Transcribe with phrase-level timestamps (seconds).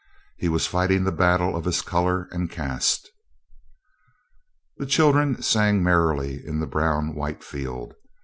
[0.35, 3.11] He was fighting the battle of his color and caste.
[4.77, 7.93] The children sang merrily in the brown white field.